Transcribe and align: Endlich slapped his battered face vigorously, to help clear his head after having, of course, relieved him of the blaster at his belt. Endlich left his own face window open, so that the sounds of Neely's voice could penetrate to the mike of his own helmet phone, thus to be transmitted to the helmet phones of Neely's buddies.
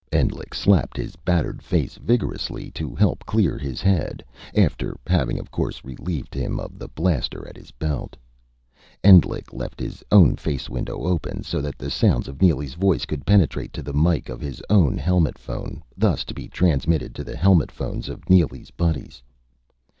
Endlich 0.11 0.55
slapped 0.55 0.97
his 0.97 1.15
battered 1.15 1.61
face 1.61 1.97
vigorously, 1.97 2.71
to 2.71 2.95
help 2.95 3.23
clear 3.23 3.59
his 3.59 3.83
head 3.83 4.25
after 4.57 4.97
having, 5.05 5.37
of 5.37 5.51
course, 5.51 5.83
relieved 5.85 6.33
him 6.33 6.59
of 6.59 6.79
the 6.79 6.87
blaster 6.87 7.47
at 7.47 7.55
his 7.55 7.69
belt. 7.69 8.17
Endlich 9.03 9.53
left 9.53 9.79
his 9.79 10.03
own 10.11 10.35
face 10.35 10.67
window 10.71 11.01
open, 11.03 11.43
so 11.43 11.61
that 11.61 11.77
the 11.77 11.91
sounds 11.91 12.27
of 12.27 12.41
Neely's 12.41 12.73
voice 12.73 13.05
could 13.05 13.27
penetrate 13.27 13.73
to 13.73 13.83
the 13.83 13.93
mike 13.93 14.27
of 14.27 14.41
his 14.41 14.59
own 14.71 14.97
helmet 14.97 15.37
phone, 15.37 15.83
thus 15.95 16.23
to 16.25 16.33
be 16.33 16.47
transmitted 16.47 17.13
to 17.13 17.23
the 17.23 17.37
helmet 17.37 17.71
phones 17.71 18.09
of 18.09 18.27
Neely's 18.27 18.71
buddies. 18.71 19.21